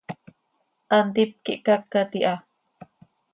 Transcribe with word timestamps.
Hantíp 0.93 1.29
quih 1.43 1.61
cacat 1.65 2.11
iha. 2.19 2.35